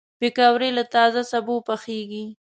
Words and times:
پکورې 0.19 0.69
له 0.77 0.83
تازه 0.93 1.21
سبو 1.31 1.55
پخېږي 1.67 2.25